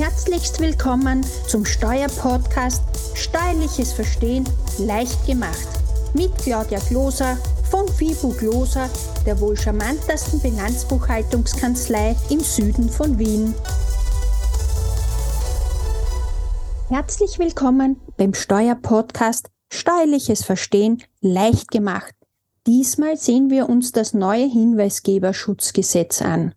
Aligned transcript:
Herzlichst 0.00 0.60
willkommen 0.60 1.26
zum 1.46 1.66
Steuerpodcast 1.66 2.82
Steuerliches 3.18 3.92
Verstehen 3.92 4.48
leicht 4.78 5.26
gemacht 5.26 5.68
mit 6.14 6.34
Claudia 6.38 6.78
Gloser 6.88 7.36
von 7.70 7.86
FIBU 7.86 8.32
Gloser, 8.32 8.88
der 9.26 9.38
wohl 9.40 9.58
charmantesten 9.58 10.40
Bilanzbuchhaltungskanzlei 10.40 12.16
im 12.30 12.40
Süden 12.40 12.88
von 12.88 13.18
Wien. 13.18 13.52
Herzlich 16.88 17.38
willkommen 17.38 18.00
beim 18.16 18.32
Steuerpodcast 18.32 19.50
Steuerliches 19.70 20.42
Verstehen 20.42 21.02
leicht 21.20 21.70
gemacht. 21.70 22.14
Diesmal 22.66 23.18
sehen 23.18 23.50
wir 23.50 23.68
uns 23.68 23.92
das 23.92 24.14
neue 24.14 24.46
Hinweisgeberschutzgesetz 24.46 26.22
an. 26.22 26.54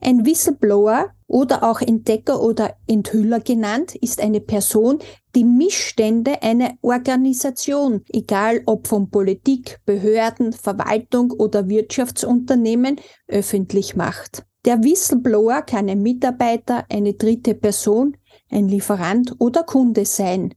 Ein 0.01 0.25
Whistleblower 0.25 1.13
oder 1.27 1.63
auch 1.63 1.81
Entdecker 1.81 2.43
oder 2.43 2.77
Enthüller 2.87 3.41
genannt 3.41 3.95
ist 3.97 4.21
eine 4.21 4.41
Person, 4.41 4.99
die 5.35 5.45
Missstände 5.45 6.43
einer 6.43 6.75
Organisation, 6.83 8.05
egal 8.13 8.63
ob 8.67 8.87
von 8.87 9.11
Politik, 9.11 9.81
Behörden, 9.85 10.53
Verwaltung 10.53 11.31
oder 11.31 11.69
Wirtschaftsunternehmen, 11.69 13.01
öffentlich 13.27 13.97
macht. 13.97 14.45
Der 14.65 14.83
Whistleblower 14.83 15.63
kann 15.63 15.89
ein 15.89 16.03
Mitarbeiter, 16.03 16.85
eine 16.89 17.15
dritte 17.15 17.55
Person, 17.55 18.17
ein 18.51 18.69
Lieferant 18.69 19.35
oder 19.39 19.63
Kunde 19.63 20.07
sein. 20.07 20.55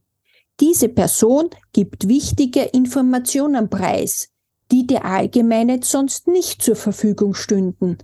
Diese 0.59 0.89
Person 0.89 1.49
gibt 1.73 2.07
wichtige 2.07 2.63
Informationen 2.63 3.69
preis, 3.69 4.29
die 4.71 4.87
der 4.87 5.05
Allgemeinheit 5.05 5.85
sonst 5.85 6.27
nicht 6.27 6.61
zur 6.61 6.75
Verfügung 6.75 7.33
stünden. 7.33 7.97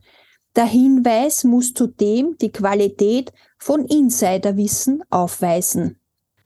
Der 0.55 0.65
Hinweis 0.65 1.43
muss 1.43 1.73
zudem 1.73 2.37
die 2.39 2.51
Qualität 2.51 3.33
von 3.57 3.85
Insiderwissen 3.85 5.03
aufweisen. 5.09 5.97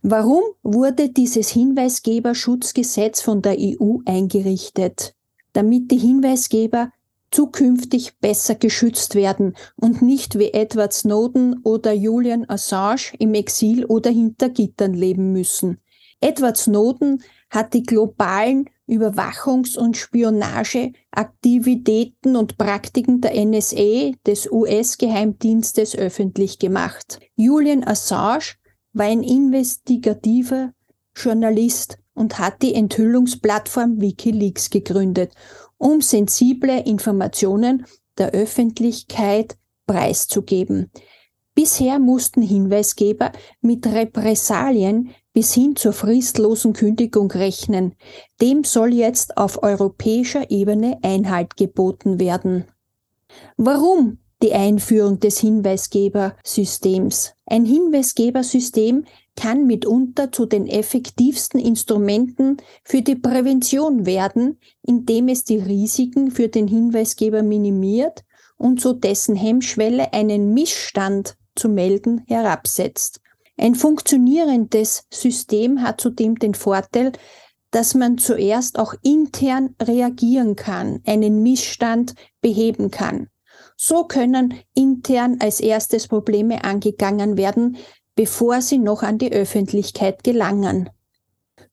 Warum 0.01 0.43
wurde 0.63 1.09
dieses 1.09 1.49
Hinweisgeberschutzgesetz 1.49 3.21
von 3.21 3.41
der 3.41 3.57
EU 3.59 3.97
eingerichtet? 4.05 5.13
Damit 5.51 5.91
die 5.91 5.97
Hinweisgeber 5.97 6.91
zukünftig 7.31 8.17
besser 8.19 8.55
geschützt 8.55 9.15
werden 9.15 9.57
und 9.75 10.01
nicht 10.01 10.39
wie 10.39 10.53
Edward 10.53 10.93
Snowden 10.93 11.59
oder 11.63 11.91
Julian 11.91 12.49
Assange 12.49 13.13
im 13.19 13.33
Exil 13.33 13.83
oder 13.83 14.09
hinter 14.09 14.49
Gittern 14.49 14.93
leben 14.93 15.33
müssen. 15.33 15.79
Edward 16.21 16.55
Snowden 16.55 17.21
hat 17.49 17.73
die 17.73 17.83
globalen 17.83 18.69
Überwachungs- 18.87 19.77
und 19.77 19.97
Spionageaktivitäten 19.97 22.35
und 22.35 22.57
Praktiken 22.57 23.21
der 23.21 23.35
NSA, 23.35 24.13
des 24.25 24.51
US-Geheimdienstes, 24.51 25.95
öffentlich 25.95 26.57
gemacht. 26.59 27.19
Julian 27.35 27.83
Assange 27.83 28.55
war 28.93 29.07
ein 29.07 29.23
investigativer 29.23 30.71
Journalist 31.15 31.97
und 32.13 32.39
hat 32.39 32.61
die 32.61 32.73
Enthüllungsplattform 32.73 34.01
Wikileaks 34.01 34.69
gegründet, 34.69 35.33
um 35.77 36.01
sensible 36.01 36.81
Informationen 36.81 37.85
der 38.17 38.31
Öffentlichkeit 38.31 39.57
preiszugeben. 39.85 40.91
Bisher 41.53 41.99
mussten 41.99 42.41
Hinweisgeber 42.41 43.31
mit 43.61 43.87
Repressalien 43.87 45.11
bis 45.37 45.53
hin 45.53 45.75
zur 45.75 45.93
fristlosen 45.93 46.73
Kündigung 46.73 47.29
rechnen. 47.29 47.93
Dem 48.41 48.63
soll 48.63 48.91
jetzt 48.91 49.37
auf 49.37 49.61
europäischer 49.61 50.49
Ebene 50.49 50.97
Einhalt 51.03 51.57
geboten 51.57 52.19
werden. 52.19 52.65
Warum 53.55 54.17
die 54.41 54.53
Einführung 54.53 55.19
des 55.19 55.37
Hinweisgebersystems? 55.37 57.35
Ein 57.45 57.65
Hinweisgebersystem 57.65 59.05
kann 59.35 59.67
mitunter 59.67 60.31
zu 60.31 60.47
den 60.47 60.65
effektivsten 60.65 61.59
Instrumenten 61.59 62.57
für 62.83 63.03
die 63.03 63.15
Prävention 63.15 64.07
werden, 64.07 64.57
indem 64.81 65.27
es 65.27 65.43
die 65.43 65.59
Risiken 65.59 66.31
für 66.31 66.47
den 66.47 66.67
Hinweisgeber 66.67 67.43
minimiert 67.43 68.23
und 68.57 68.81
so 68.81 68.91
dessen 68.91 69.35
Hemmschwelle 69.35 70.13
einen 70.13 70.55
Missstand 70.55 71.37
zu 71.55 71.69
melden 71.69 72.23
herabsetzt. 72.25 73.21
Ein 73.57 73.75
funktionierendes 73.75 75.05
System 75.11 75.81
hat 75.81 75.99
zudem 75.99 76.35
den 76.37 76.53
Vorteil, 76.53 77.11
dass 77.71 77.95
man 77.95 78.17
zuerst 78.17 78.79
auch 78.79 78.93
intern 79.01 79.75
reagieren 79.81 80.55
kann, 80.55 81.01
einen 81.05 81.41
Missstand 81.43 82.13
beheben 82.41 82.91
kann. 82.91 83.29
So 83.75 84.05
können 84.05 84.53
intern 84.73 85.37
als 85.39 85.59
erstes 85.59 86.07
Probleme 86.07 86.63
angegangen 86.63 87.37
werden, 87.37 87.77
bevor 88.15 88.61
sie 88.61 88.77
noch 88.77 89.03
an 89.03 89.17
die 89.17 89.31
Öffentlichkeit 89.31 90.23
gelangen. 90.23 90.89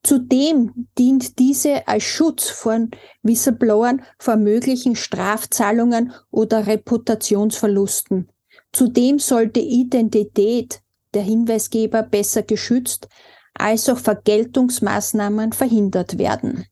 Zudem 0.03 0.87
dient 0.99 1.39
diese 1.39 1.87
als 1.87 2.03
Schutz 2.03 2.47
von 2.47 2.91
Whistleblowern 3.23 4.03
vor 4.19 4.35
möglichen 4.35 4.95
Strafzahlungen 4.95 6.13
oder 6.29 6.67
Reputationsverlusten. 6.67 8.29
Zudem 8.71 9.17
sollte 9.17 9.61
Identität 9.61 10.81
der 11.15 11.23
Hinweisgeber 11.23 12.03
besser 12.03 12.43
geschützt, 12.43 13.07
als 13.53 13.89
auch 13.89 13.97
Vergeltungsmaßnahmen 13.97 15.53
verhindert 15.53 16.17
werden. 16.17 16.65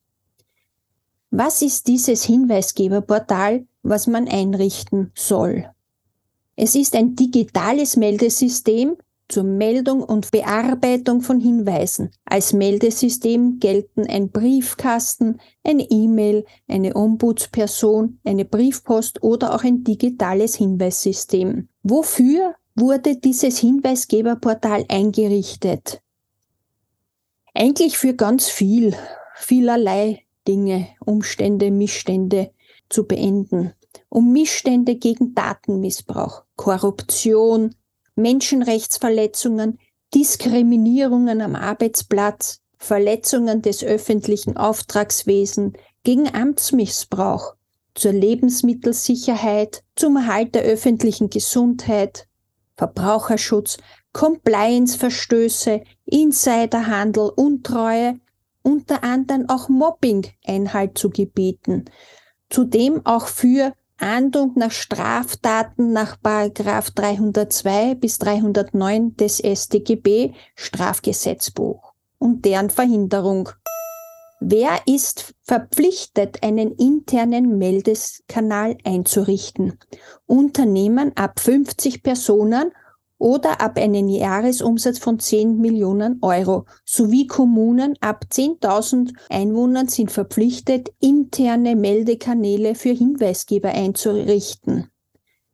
Was 1.32 1.62
ist 1.64 1.88
dieses 1.88 2.24
Hinweisgeberportal, 2.26 3.66
was 3.82 4.06
man 4.06 4.28
einrichten 4.28 5.12
soll? 5.16 5.70
Es 6.56 6.76
ist 6.76 6.96
ein 6.96 7.16
digitales 7.16 7.96
Meldesystem 7.98 8.98
zur 9.30 9.44
Meldung 9.44 10.04
und 10.04 10.30
Bearbeitung 10.30 11.22
von 11.22 11.40
Hinweisen. 11.40 12.12
Als 12.26 12.54
Meldesystem 12.54 13.60
gelten 13.60 14.06
ein 14.06 14.30
Briefkasten, 14.30 15.40
eine 15.64 15.90
E-Mail, 15.90 16.46
eine 16.68 16.96
Ombudsperson, 16.96 18.20
eine 18.24 18.46
Briefpost 18.46 19.24
oder 19.24 19.56
auch 19.56 19.64
ein 19.64 19.84
digitales 19.84 20.56
Hinweissystem. 20.56 21.70
Wofür 21.82 22.54
wurde 22.76 23.18
dieses 23.18 23.60
Hinweisgeberportal 23.60 24.86
eingerichtet? 24.90 26.02
Eigentlich 27.54 27.98
für 27.98 28.14
ganz 28.16 28.48
viel, 28.48 28.96
vielerlei 29.36 30.24
Dinge, 30.48 30.88
Umstände, 31.00 31.72
Missstände 31.72 32.52
zu 32.90 33.06
beenden. 33.06 33.74
Um 34.10 34.34
Missstände 34.34 34.96
gegen 34.96 35.36
Datenmissbrauch, 35.36 36.44
Korruption, 36.56 37.76
Menschenrechtsverletzungen, 38.16 39.80
Diskriminierungen 40.14 41.42
am 41.42 41.56
Arbeitsplatz, 41.56 42.62
Verletzungen 42.78 43.62
des 43.62 43.84
öffentlichen 43.84 44.58
Auftragswesens, 44.58 45.74
gegen 46.04 46.34
Amtsmissbrauch, 46.34 47.56
zur 47.96 48.12
Lebensmittelsicherheit, 48.12 49.84
zum 49.96 50.18
Erhalt 50.18 50.56
der 50.56 50.64
öffentlichen 50.64 51.30
Gesundheit, 51.30 52.28
Verbraucherschutz, 52.76 53.78
Compliance-Verstöße, 54.14 55.82
Insiderhandel, 56.06 57.30
Untreue, 57.36 58.20
unter 58.62 59.04
anderem 59.04 59.50
auch 59.50 59.70
Mobbing 59.70 60.28
Einhalt 60.46 60.98
zu 60.98 61.10
gebieten. 61.10 61.86
Zudem 62.50 63.06
auch 63.06 63.28
für 63.28 63.74
Ahndung 63.98 64.54
nach 64.56 64.72
Straftaten 64.72 65.94
nach 65.94 66.22
Paragraph 66.22 66.92
302 66.92 67.96
bis 67.96 68.20
309 68.20 69.16
des 69.16 69.40
StGB 69.40 70.34
Strafgesetzbuch 70.56 71.94
und 72.18 72.44
deren 72.46 72.70
Verhinderung. 72.70 73.50
Wer 74.46 74.82
ist 74.86 75.36
verpflichtet, 75.44 76.44
einen 76.44 76.74
internen 76.74 77.58
Meldeskanal 77.58 78.76
einzurichten? 78.84 79.80
Unternehmen 80.26 81.16
ab 81.16 81.40
50 81.40 82.04
Personen 82.04 82.74
oder 83.18 83.62
ab 83.62 83.78
einem 83.78 84.10
Jahresumsatz 84.10 85.00
von 85.00 85.18
10 85.18 85.62
Millionen 85.62 86.20
Euro 86.22 86.66
sowie 86.84 87.26
Kommunen 87.26 87.96
ab 88.02 88.26
10.000 88.30 89.14
Einwohnern 89.30 89.88
sind 89.88 90.12
verpflichtet, 90.12 90.90
interne 91.00 91.78
Meldekanäle 91.78 92.76
für 92.76 92.92
Hinweisgeber 92.92 93.70
einzurichten. 93.70 94.90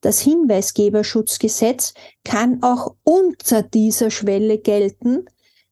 Das 0.01 0.19
Hinweisgeberschutzgesetz 0.19 1.93
kann 2.23 2.63
auch 2.63 2.95
unter 3.03 3.61
dieser 3.61 4.09
Schwelle 4.09 4.57
gelten, 4.57 5.25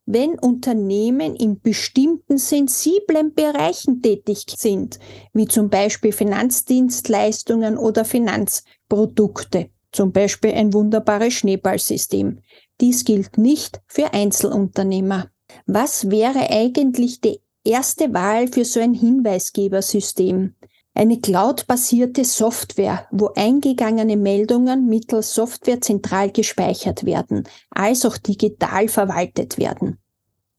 wenn 0.07 0.39
Unternehmen 0.39 1.36
in 1.36 1.59
bestimmten 1.59 2.38
sensiblen 2.38 3.33
Bereichen 3.33 4.01
tätig 4.01 4.45
sind, 4.56 5.00
wie 5.33 5.48
zum 5.48 5.69
Beispiel 5.69 6.13
Finanzdienstleistungen 6.13 7.77
oder 7.77 8.06
Finanzprodukte, 8.06 9.69
zum 9.92 10.13
Beispiel 10.13 10.54
ein 10.54 10.74
wunderbares 10.74 11.33
Schneeballsystem. 11.33 12.39
Dies 12.80 13.04
gilt 13.04 13.38
nicht 13.38 13.81
für 13.86 14.13
Einzelunternehmer. 14.13 15.30
Was 15.65 16.09
wäre 16.09 16.50
eigentlich 16.51 17.19
die 17.19 17.42
erste 17.65 18.13
Wahl 18.13 18.48
für 18.48 18.63
so 18.63 18.80
ein 18.80 18.94
Hinweisgebersystem? 18.94 20.56
Eine 20.98 21.20
cloud-basierte 21.20 22.26
Software, 22.26 23.06
wo 23.12 23.30
eingegangene 23.36 24.18
Meldungen 24.18 24.88
mittels 24.88 25.36
Software 25.36 25.80
zentral 25.80 26.32
gespeichert 26.32 27.06
werden, 27.06 27.44
als 27.70 28.04
auch 28.04 28.18
digital 28.18 28.88
verwaltet 28.88 29.60
werden. 29.60 30.00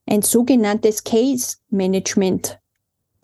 Ein 0.07 0.23
sogenanntes 0.23 1.03
Case 1.03 1.57
Management. 1.71 2.61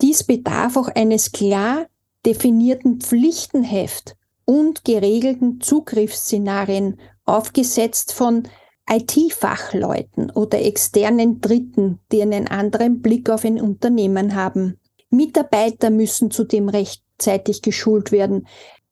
Dies 0.01 0.25
bedarf 0.25 0.75
auch 0.75 0.89
eines 0.89 1.31
klar 1.31 1.85
definierten 2.25 2.99
Pflichtenheft 2.99 4.17
und 4.43 4.83
geregelten 4.83 5.61
Zugriffsszenarien, 5.61 6.99
aufgesetzt 7.23 8.11
von 8.11 8.45
IT-Fachleuten 8.89 10.31
oder 10.31 10.61
externen 10.61 11.39
Dritten, 11.39 11.99
die 12.11 12.21
einen 12.21 12.49
anderen 12.49 13.01
Blick 13.01 13.29
auf 13.29 13.45
ein 13.45 13.61
Unternehmen 13.61 14.35
haben. 14.35 14.81
Mitarbeiter 15.11 15.91
müssen 15.91 16.29
zudem 16.29 16.67
recht 16.67 17.04
zeitig 17.17 17.61
geschult 17.61 18.11
werden. 18.11 18.47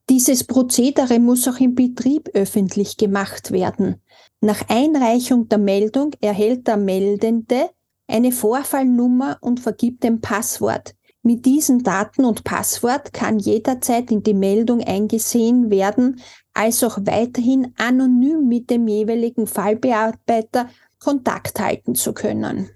Dieses 0.10 0.44
Prozedere 0.44 1.20
muss 1.20 1.48
auch 1.48 1.60
im 1.60 1.76
Betrieb 1.76 2.30
öffentlich 2.34 2.98
gemacht 2.98 3.52
werden. 3.52 4.02
Nach 4.42 4.68
Einreichung 4.68 5.48
der 5.48 5.60
Meldung 5.60 6.12
erhält 6.20 6.68
der 6.68 6.78
Meldende 6.78 7.70
eine 8.08 8.32
Vorfallnummer 8.32 9.38
und 9.40 9.62
vergibt 9.62 10.06
ein 10.06 10.20
Passwort. 10.20 10.96
Mit 11.22 11.46
diesen 11.46 11.84
Daten 11.84 12.26
und 12.26 12.44
Passwort 12.44 13.14
kann 13.14 13.40
jederzeit 13.40 14.12
in 14.12 14.24
die 14.24 14.34
Meldung 14.34 14.82
eingesehen 14.82 15.72
werden, 15.72 16.20
als 16.54 16.84
auch 16.84 16.98
weiterhin 17.06 17.74
anonym 17.78 18.46
mit 18.48 18.70
dem 18.70 18.90
jeweiligen 18.90 19.48
Fallbearbeiter 19.48 20.70
Kontakt 21.00 21.62
halten 21.62 21.96
zu 21.96 22.14
können. 22.14 22.70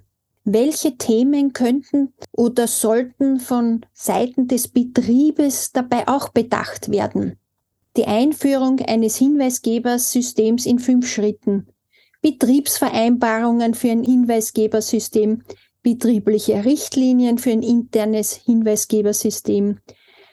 Welche 0.50 0.96
Themen 0.96 1.52
könnten 1.52 2.14
oder 2.32 2.68
sollten 2.68 3.42
von 3.42 3.86
Seiten 3.92 4.48
des 4.48 4.70
Betriebes 4.70 5.74
dabei 5.74 6.08
auch 6.08 6.30
bedacht 6.30 6.90
werden? 6.90 7.38
Die 7.98 8.06
Einführung 8.06 8.80
eines 8.80 9.18
Hinweisgebersystems 9.18 10.66
in 10.66 10.80
fünf 10.80 11.06
Schritten. 11.06 11.68
Betriebsvereinbarungen 12.22 13.74
für 13.74 13.92
ein 13.92 14.06
Hinweisgebersystem, 14.06 15.44
betriebliche 15.84 16.64
Richtlinien 16.64 17.40
für 17.40 17.52
ein 17.52 17.62
internes 17.62 18.32
Hinweisgebersystem, 18.32 19.80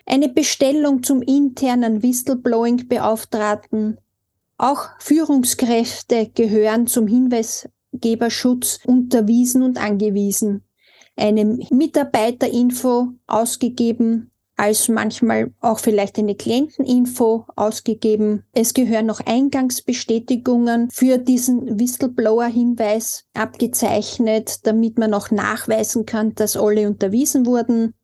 eine 0.06 0.28
Bestellung 0.28 1.02
zum 1.02 1.22
internen 1.22 2.04
Whistleblowing-Beauftragten. 2.04 3.98
Auch 4.58 4.90
Führungskräfte 5.00 6.30
gehören 6.32 6.86
zum 6.86 7.08
Hinweis 7.08 7.68
Arbeitgeberschutz 7.94 8.80
unterwiesen 8.86 9.62
und 9.62 9.78
angewiesen. 9.78 10.64
Eine 11.16 11.44
Mitarbeiterinfo 11.70 13.12
ausgegeben, 13.26 14.30
als 14.56 14.88
manchmal 14.88 15.52
auch 15.60 15.78
vielleicht 15.78 16.18
eine 16.18 16.34
Klienteninfo 16.34 17.44
ausgegeben. 17.56 18.44
Es 18.52 18.74
gehören 18.74 19.06
noch 19.06 19.20
Eingangsbestätigungen 19.24 20.90
für 20.90 21.18
diesen 21.18 21.78
Whistleblower-Hinweis 21.78 23.26
abgezeichnet, 23.34 24.66
damit 24.66 24.98
man 24.98 25.14
auch 25.14 25.30
nachweisen 25.30 26.04
kann, 26.06 26.34
dass 26.34 26.56
alle 26.56 26.88
unterwiesen 26.88 27.46
wurden. 27.46 27.94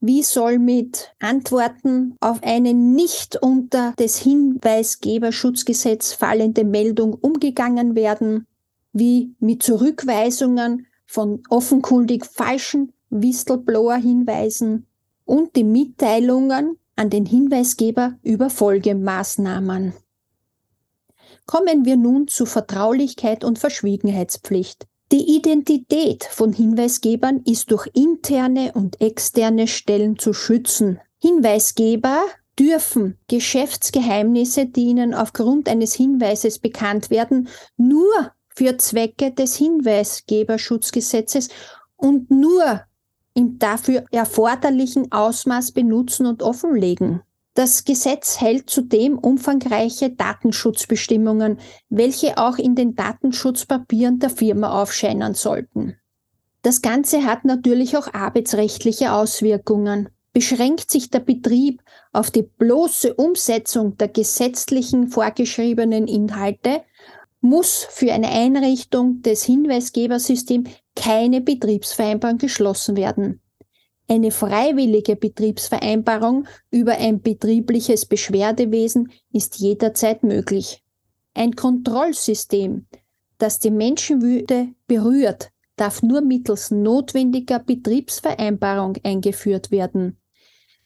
Wie 0.00 0.22
soll 0.22 0.58
mit 0.58 1.12
Antworten 1.20 2.16
auf 2.20 2.42
eine 2.42 2.72
nicht 2.72 3.36
unter 3.36 3.92
das 3.96 4.16
Hinweisgeberschutzgesetz 4.16 6.14
fallende 6.14 6.64
Meldung 6.64 7.12
umgegangen 7.14 7.94
werden? 7.94 8.46
Wie 8.92 9.34
mit 9.38 9.62
Zurückweisungen 9.62 10.86
von 11.06 11.42
offenkundig 11.48 12.26
falschen 12.26 12.92
Whistleblower-Hinweisen 13.10 14.86
und 15.24 15.56
die 15.56 15.64
Mitteilungen 15.64 16.78
an 16.96 17.10
den 17.10 17.26
Hinweisgeber 17.26 18.18
über 18.22 18.50
Folgemaßnahmen. 18.50 19.94
Kommen 21.46 21.84
wir 21.84 21.96
nun 21.96 22.28
zu 22.28 22.46
Vertraulichkeit 22.46 23.42
und 23.42 23.58
Verschwiegenheitspflicht. 23.58 24.86
Die 25.10 25.36
Identität 25.36 26.24
von 26.24 26.52
Hinweisgebern 26.52 27.42
ist 27.44 27.72
durch 27.72 27.88
interne 27.94 28.72
und 28.74 29.00
externe 29.00 29.66
Stellen 29.66 30.18
zu 30.18 30.32
schützen. 30.32 31.00
Hinweisgeber 31.18 32.22
dürfen 32.56 33.18
Geschäftsgeheimnisse, 33.26 34.66
die 34.66 34.84
ihnen 34.84 35.14
aufgrund 35.14 35.68
eines 35.68 35.94
Hinweises 35.94 36.60
bekannt 36.60 37.10
werden, 37.10 37.48
nur 37.76 38.30
für 38.60 38.76
Zwecke 38.76 39.32
des 39.32 39.56
Hinweisgeberschutzgesetzes 39.56 41.48
und 41.96 42.30
nur 42.30 42.82
im 43.32 43.58
dafür 43.58 44.04
erforderlichen 44.10 45.10
Ausmaß 45.10 45.72
benutzen 45.72 46.26
und 46.26 46.42
offenlegen. 46.42 47.22
Das 47.54 47.86
Gesetz 47.86 48.38
hält 48.38 48.68
zudem 48.68 49.16
umfangreiche 49.16 50.10
Datenschutzbestimmungen, 50.10 51.58
welche 51.88 52.36
auch 52.36 52.58
in 52.58 52.74
den 52.74 52.94
Datenschutzpapieren 52.96 54.18
der 54.18 54.28
Firma 54.28 54.82
aufscheinen 54.82 55.32
sollten. 55.32 55.96
Das 56.60 56.82
Ganze 56.82 57.24
hat 57.24 57.46
natürlich 57.46 57.96
auch 57.96 58.12
arbeitsrechtliche 58.12 59.14
Auswirkungen. 59.14 60.10
Beschränkt 60.34 60.90
sich 60.90 61.08
der 61.08 61.20
Betrieb 61.20 61.80
auf 62.12 62.30
die 62.30 62.42
bloße 62.42 63.14
Umsetzung 63.14 63.96
der 63.96 64.08
gesetzlichen 64.08 65.08
vorgeschriebenen 65.08 66.06
Inhalte, 66.06 66.82
muss 67.40 67.86
für 67.90 68.12
eine 68.12 68.28
Einrichtung 68.28 69.22
des 69.22 69.44
Hinweisgebersystems 69.44 70.70
keine 70.94 71.40
Betriebsvereinbarung 71.40 72.38
geschlossen 72.38 72.96
werden. 72.96 73.40
Eine 74.08 74.32
freiwillige 74.32 75.14
Betriebsvereinbarung 75.14 76.46
über 76.70 76.98
ein 76.98 77.22
betriebliches 77.22 78.06
Beschwerdewesen 78.06 79.12
ist 79.32 79.58
jederzeit 79.58 80.24
möglich. 80.24 80.82
Ein 81.32 81.54
Kontrollsystem, 81.54 82.86
das 83.38 83.60
die 83.60 83.70
Menschenwürde 83.70 84.68
berührt, 84.88 85.50
darf 85.76 86.02
nur 86.02 86.20
mittels 86.20 86.70
notwendiger 86.70 87.60
Betriebsvereinbarung 87.60 88.96
eingeführt 89.04 89.70
werden. 89.70 90.18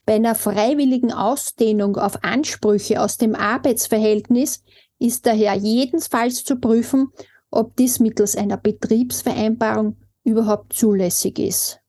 Bei 0.06 0.16
einer 0.16 0.34
freiwilligen 0.34 1.10
Ausdehnung 1.10 1.96
auf 1.96 2.22
Ansprüche 2.22 3.00
aus 3.00 3.16
dem 3.16 3.34
Arbeitsverhältnis 3.34 4.62
ist 4.98 5.26
daher 5.26 5.54
jedenfalls 5.54 6.44
zu 6.44 6.56
prüfen, 6.56 7.08
ob 7.50 7.76
dies 7.76 8.00
mittels 8.00 8.36
einer 8.36 8.56
Betriebsvereinbarung 8.56 9.96
überhaupt 10.24 10.72
zulässig 10.72 11.38
ist. 11.38 11.80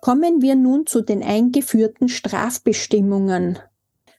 Kommen 0.00 0.42
wir 0.42 0.54
nun 0.54 0.86
zu 0.86 1.00
den 1.00 1.22
eingeführten 1.22 2.08
Strafbestimmungen. 2.08 3.58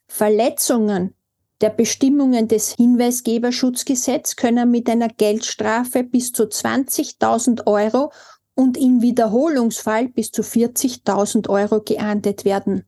Verletzungen 0.07 1.13
der 1.61 1.69
Bestimmungen 1.69 2.49
des 2.49 2.73
Hinweisgeberschutzgesetzes 2.73 4.35
können 4.35 4.69
mit 4.69 4.89
einer 4.89 5.07
Geldstrafe 5.07 6.03
bis 6.03 6.33
zu 6.33 6.43
20.000 6.43 7.67
Euro 7.67 8.11
und 8.53 8.77
im 8.77 9.01
Wiederholungsfall 9.01 10.09
bis 10.09 10.31
zu 10.31 10.41
40.000 10.41 11.49
Euro 11.49 11.81
geahndet 11.81 12.43
werden. 12.43 12.85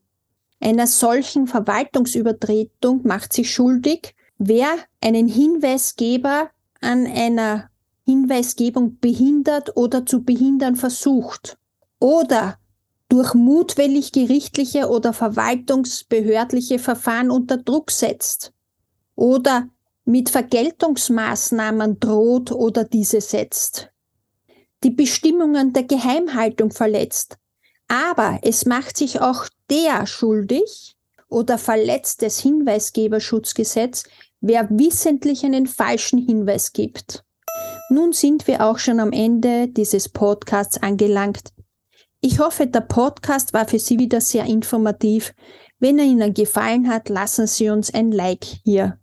Einer 0.60 0.88
solchen 0.88 1.48
Verwaltungsübertretung 1.48 3.02
macht 3.06 3.32
sich 3.32 3.50
schuldig, 3.50 4.16
wer 4.38 4.76
einen 5.02 5.28
Hinweisgeber 5.28 6.50
an 6.82 7.06
einer 7.08 7.70
Hinweisgebung 8.06 9.00
behindert 9.00 9.76
oder 9.76 10.06
zu 10.06 10.24
behindern 10.24 10.76
versucht 10.76 11.58
oder 12.00 12.58
durch 13.10 13.34
mutwillig 13.34 14.12
gerichtliche 14.12 14.90
oder 14.90 15.14
verwaltungsbehördliche 15.14 16.80
Verfahren 16.80 17.32
unter 17.32 17.58
Druck 17.58 17.92
setzt 17.92 18.54
oder 19.16 19.70
mit 20.06 20.30
Vergeltungsmaßnahmen 20.30 22.00
droht 22.00 22.52
oder 22.52 22.84
diese 22.84 23.22
setzt, 23.22 23.90
die 24.84 24.92
Bestimmungen 24.92 25.74
der 25.74 25.84
Geheimhaltung 25.84 26.72
verletzt, 26.72 27.38
aber 27.88 28.40
es 28.44 28.66
macht 28.66 28.98
sich 28.98 29.20
auch 29.22 29.48
der 29.70 30.06
schuldig 30.06 30.96
oder 31.28 31.58
verletzt 31.58 32.22
das 32.22 32.40
Hinweisgeberschutzgesetz, 32.40 34.04
wer 34.48 34.70
wissentlich 34.70 35.44
einen 35.44 35.66
falschen 35.66 36.20
Hinweis 36.20 36.72
gibt. 36.72 37.24
Nun 37.90 38.14
sind 38.14 38.46
wir 38.46 38.64
auch 38.64 38.78
schon 38.78 39.00
am 39.00 39.12
Ende 39.12 39.68
dieses 39.68 40.08
Podcasts 40.08 40.78
angelangt. 40.82 41.52
Ich 42.22 42.40
hoffe, 42.40 42.68
der 42.68 42.82
Podcast 42.82 43.54
war 43.54 43.68
für 43.68 43.80
Sie 43.80 43.98
wieder 43.98 44.22
sehr 44.22 44.46
informativ. 44.46 45.34
Wenn 45.80 45.98
er 45.98 46.06
Ihnen 46.06 46.34
gefallen 46.36 46.90
hat, 46.90 47.10
lassen 47.10 47.48
Sie 47.48 47.70
uns 47.70 47.92
ein 47.92 48.12
Like 48.12 48.46
hier. 48.64 49.00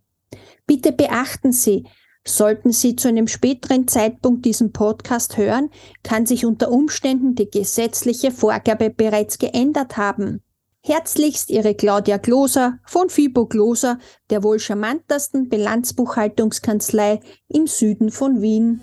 Bitte 0.67 0.93
beachten 0.93 1.51
Sie, 1.51 1.89
sollten 2.25 2.71
Sie 2.71 2.95
zu 2.95 3.09
einem 3.09 3.27
späteren 3.27 3.89
Zeitpunkt 3.89 4.45
diesen 4.45 4.73
Podcast 4.73 5.37
hören, 5.37 5.71
kann 6.05 6.25
sich 6.25 6.47
unter 6.47 6.71
Umständen 6.71 7.35
die 7.35 7.51
gesetzliche 7.51 8.31
Vorgabe 8.31 8.91
bereits 8.91 9.39
geändert 9.39 9.97
haben. 9.97 10.41
Herzlichst 10.85 11.51
Ihre 11.51 11.77
Claudia 11.77 12.17
Gloser 12.17 12.81
von 12.85 13.09
Fibo 13.09 13.47
Gloser, 13.47 14.01
der 14.31 14.43
wohl 14.43 14.59
charmantesten 14.59 15.49
Bilanzbuchhaltungskanzlei 15.49 17.21
im 17.47 17.69
Süden 17.69 18.11
von 18.11 18.43
Wien. 18.43 18.83